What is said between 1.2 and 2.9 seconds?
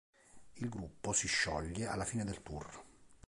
scioglie alla fine del tour.